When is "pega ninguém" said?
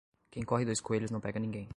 1.21-1.69